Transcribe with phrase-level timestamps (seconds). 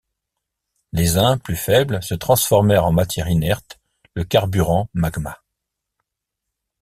[0.93, 3.79] Les uns, plus faibles, se transformèrent en matière inerte,
[4.15, 5.43] le carburant magma.